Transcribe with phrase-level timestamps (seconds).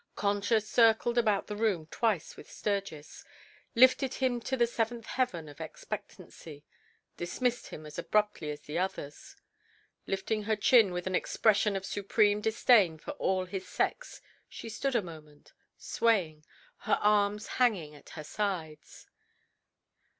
[0.15, 3.23] Concha circled about the room twice with Sturgis,
[3.75, 6.65] lifted him to the seventh heaven of expectancy,
[7.17, 9.35] dismissed him as abruptly as the others.
[10.07, 14.95] Lifting her chin with an expression of supreme disdain for all his sex, she stood
[14.95, 16.45] a moment, swaying,
[16.77, 19.05] her arms hanging at her sides.